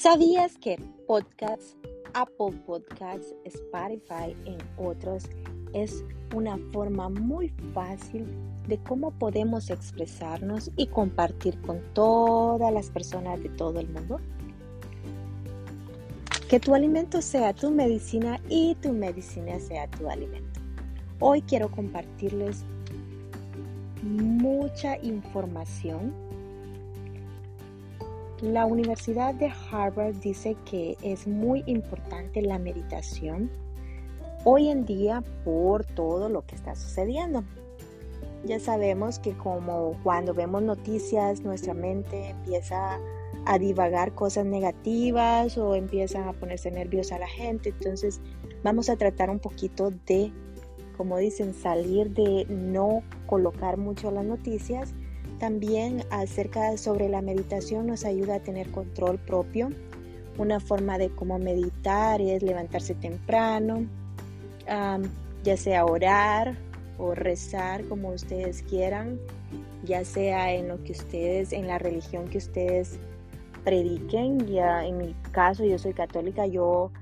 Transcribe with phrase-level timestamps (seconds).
[0.00, 1.76] ¿Sabías que podcasts,
[2.14, 5.24] Apple Podcasts, Spotify, en otros,
[5.74, 8.24] es una forma muy fácil
[8.68, 14.20] de cómo podemos expresarnos y compartir con todas las personas de todo el mundo?
[16.48, 20.60] Que tu alimento sea tu medicina y tu medicina sea tu alimento.
[21.18, 22.62] Hoy quiero compartirles
[24.04, 26.27] mucha información
[28.42, 33.50] la Universidad de Harvard dice que es muy importante la meditación
[34.44, 37.42] hoy en día por todo lo que está sucediendo.
[38.44, 43.00] Ya sabemos que como cuando vemos noticias nuestra mente empieza
[43.44, 48.20] a divagar cosas negativas o empieza a ponerse nerviosa la gente, entonces
[48.62, 50.32] vamos a tratar un poquito de,
[50.96, 54.94] como dicen, salir de no colocar mucho las noticias
[55.38, 59.70] también acerca sobre la meditación nos ayuda a tener control propio.
[60.36, 63.86] Una forma de cómo meditar es levantarse temprano,
[65.44, 66.56] ya sea orar
[66.98, 69.18] o rezar como ustedes quieran,
[69.84, 72.98] ya sea en lo que ustedes, en la religión que ustedes
[73.64, 74.46] prediquen.
[74.46, 76.92] Ya en mi caso, yo soy católica, yo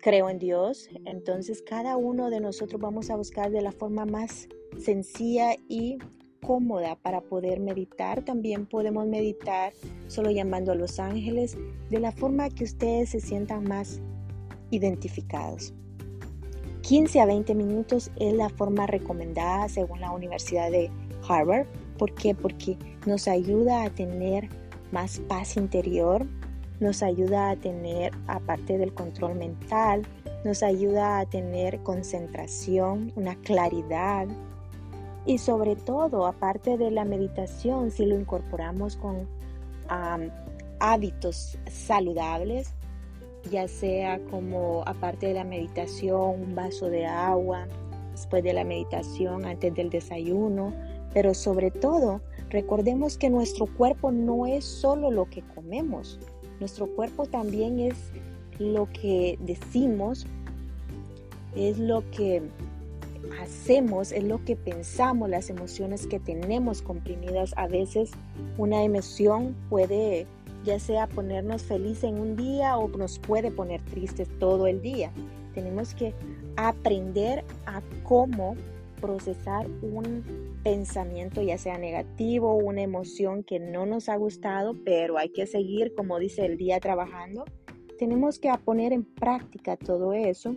[0.00, 0.88] creo en Dios.
[1.04, 5.98] Entonces, cada uno de nosotros vamos a buscar de la forma más sencilla y
[6.46, 8.22] cómoda para poder meditar.
[8.22, 9.72] También podemos meditar
[10.08, 11.56] solo llamando a los ángeles
[11.90, 14.00] de la forma que ustedes se sientan más
[14.70, 15.74] identificados.
[16.82, 20.90] 15 a 20 minutos es la forma recomendada según la Universidad de
[21.26, 21.66] Harvard.
[21.98, 22.34] ¿Por qué?
[22.34, 24.48] Porque nos ayuda a tener
[24.92, 26.26] más paz interior,
[26.80, 30.02] nos ayuda a tener, aparte del control mental,
[30.44, 34.28] nos ayuda a tener concentración, una claridad,
[35.26, 39.26] y sobre todo, aparte de la meditación, si lo incorporamos con
[40.80, 42.72] hábitos saludables,
[43.50, 47.66] ya sea como aparte de la meditación, un vaso de agua,
[48.12, 50.72] después de la meditación, antes del desayuno,
[51.12, 52.20] pero sobre todo,
[52.50, 56.18] recordemos que nuestro cuerpo no es solo lo que comemos,
[56.60, 57.94] nuestro cuerpo también es
[58.58, 60.26] lo que decimos,
[61.56, 62.42] es lo que
[63.40, 67.54] hacemos, es lo que pensamos, las emociones que tenemos comprimidas.
[67.56, 68.10] A veces
[68.58, 70.26] una emoción puede
[70.64, 75.12] ya sea ponernos felices en un día o nos puede poner tristes todo el día.
[75.52, 76.14] Tenemos que
[76.56, 78.56] aprender a cómo
[79.00, 80.24] procesar un
[80.62, 85.94] pensamiento, ya sea negativo, una emoción que no nos ha gustado, pero hay que seguir,
[85.94, 87.44] como dice el día, trabajando.
[87.98, 90.56] Tenemos que poner en práctica todo eso,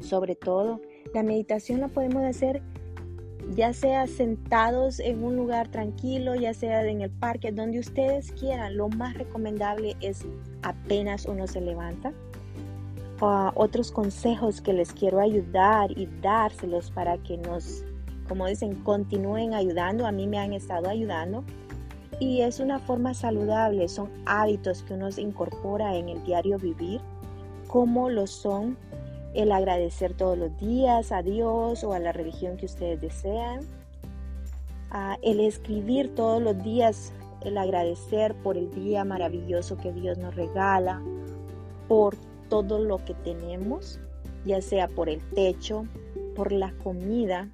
[0.00, 0.80] sobre todo
[1.14, 2.62] la meditación la podemos hacer
[3.50, 8.76] ya sea sentados en un lugar tranquilo, ya sea en el parque, donde ustedes quieran.
[8.76, 10.24] Lo más recomendable es
[10.62, 12.12] apenas uno se levanta.
[13.20, 17.84] Ah, otros consejos que les quiero ayudar y dárselos para que nos,
[18.28, 20.06] como dicen, continúen ayudando.
[20.06, 21.44] A mí me han estado ayudando.
[22.20, 27.00] Y es una forma saludable, son hábitos que uno incorpora en el diario vivir,
[27.66, 28.76] como lo son
[29.34, 33.60] el agradecer todos los días a Dios o a la religión que ustedes desean,
[35.22, 41.02] el escribir todos los días, el agradecer por el día maravilloso que Dios nos regala,
[41.88, 42.14] por
[42.48, 43.98] todo lo que tenemos,
[44.44, 45.86] ya sea por el techo,
[46.36, 47.48] por la comida.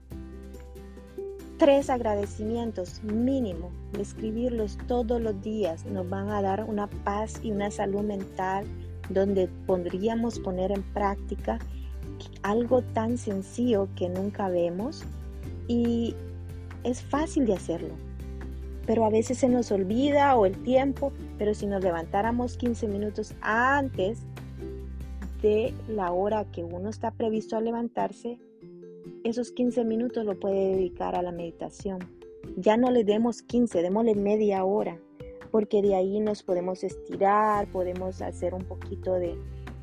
[1.59, 7.71] Tres agradecimientos mínimo, escribirlos todos los días, nos van a dar una paz y una
[7.71, 8.65] salud mental
[9.09, 11.59] donde podríamos poner en práctica
[12.43, 15.05] algo tan sencillo que nunca vemos
[15.67, 16.15] y
[16.85, 17.95] es fácil de hacerlo.
[18.87, 23.35] Pero a veces se nos olvida o el tiempo, pero si nos levantáramos 15 minutos
[23.43, 24.21] antes
[25.43, 28.39] de la hora que uno está previsto a levantarse,
[29.25, 31.99] esos 15 minutos lo puede dedicar a la meditación.
[32.57, 34.99] Ya no le demos 15, démosle media hora
[35.51, 39.39] porque de ahí nos podemos estirar, podemos hacer un poquito de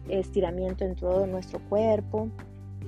[0.09, 2.29] estiramiento en todo nuestro cuerpo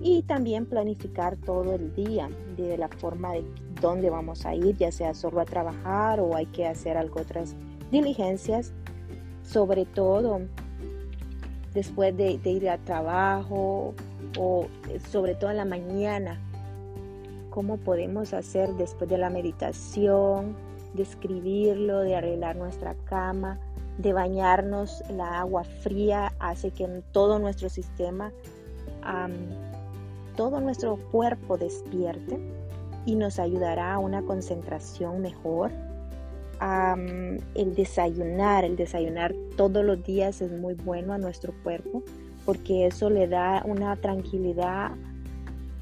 [0.01, 3.43] y también planificar todo el día de la forma de
[3.81, 7.55] dónde vamos a ir, ya sea solo a trabajar o hay que hacer algo otras
[7.91, 8.73] diligencias,
[9.43, 10.41] sobre todo
[11.73, 13.93] después de, de ir a trabajo
[14.37, 14.67] o
[15.09, 16.39] sobre todo en la mañana,
[17.49, 20.55] cómo podemos hacer después de la meditación,
[20.93, 23.59] de escribirlo, de arreglar nuestra cama,
[23.97, 25.03] de bañarnos.
[25.09, 28.31] La agua fría hace que todo nuestro sistema,
[30.35, 32.39] todo nuestro cuerpo despierte
[33.05, 35.71] y nos ayudará a una concentración mejor.
[36.59, 42.03] el desayunar, el desayunar todos los días es muy bueno a nuestro cuerpo
[42.45, 44.91] porque eso le da una tranquilidad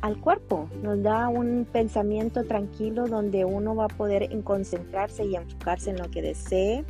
[0.06, 5.90] al cuerpo, nos da un pensamiento tranquilo donde uno va a poder concentrarse y enfocarse
[5.90, 6.86] en lo que desee,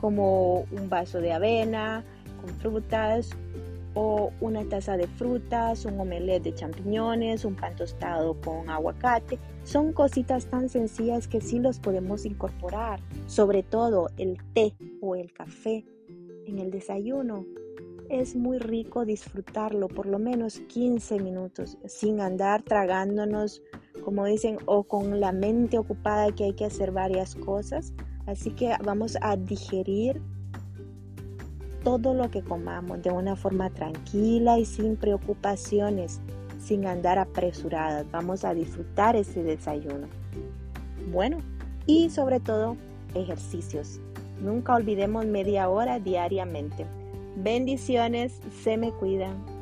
[0.00, 2.04] como un vaso de avena
[2.40, 3.30] con frutas
[3.94, 9.38] o una taza de frutas, un omelette de champiñones, un pan tostado con aguacate.
[9.62, 12.98] Son cositas tan sencillas que sí los podemos incorporar.
[13.28, 15.84] Sobre todo el té o el café
[16.46, 17.46] en el desayuno.
[18.08, 23.62] Es muy rico disfrutarlo por lo menos 15 minutos sin andar tragándonos,
[24.04, 27.92] como dicen, o con la mente ocupada que hay que hacer varias cosas.
[28.26, 30.22] Así que vamos a digerir
[31.82, 36.20] todo lo que comamos de una forma tranquila y sin preocupaciones,
[36.60, 38.06] sin andar apresuradas.
[38.12, 40.06] Vamos a disfrutar ese desayuno.
[41.12, 41.38] Bueno,
[41.86, 42.76] y sobre todo
[43.14, 44.00] ejercicios.
[44.40, 46.86] Nunca olvidemos media hora diariamente.
[47.36, 49.55] Bendiciones, se me cuidan.